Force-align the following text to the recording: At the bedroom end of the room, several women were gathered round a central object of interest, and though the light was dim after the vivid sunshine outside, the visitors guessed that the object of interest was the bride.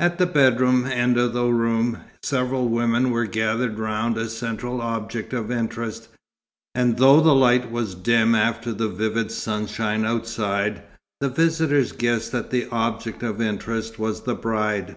At 0.00 0.18
the 0.18 0.26
bedroom 0.26 0.84
end 0.86 1.16
of 1.16 1.32
the 1.32 1.44
room, 1.44 1.98
several 2.24 2.68
women 2.68 3.10
were 3.12 3.26
gathered 3.26 3.78
round 3.78 4.16
a 4.18 4.28
central 4.28 4.80
object 4.80 5.32
of 5.32 5.48
interest, 5.52 6.08
and 6.74 6.96
though 6.96 7.20
the 7.20 7.36
light 7.36 7.70
was 7.70 7.94
dim 7.94 8.34
after 8.34 8.72
the 8.72 8.88
vivid 8.88 9.30
sunshine 9.30 10.04
outside, 10.04 10.82
the 11.20 11.28
visitors 11.28 11.92
guessed 11.92 12.32
that 12.32 12.50
the 12.50 12.66
object 12.72 13.22
of 13.22 13.40
interest 13.40 13.96
was 13.96 14.22
the 14.22 14.34
bride. 14.34 14.96